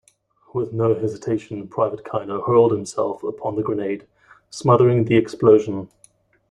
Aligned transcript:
With 0.51 0.73
no 0.73 0.95
hesitation, 0.95 1.67
Private 1.67 2.03
Kiner 2.03 2.43
hurled 2.47 2.71
himself 2.71 3.21
upon 3.23 3.55
the 3.55 3.61
grenade, 3.61 4.07
smothering 4.49 5.05
the 5.05 5.15
explosion. 5.15 5.89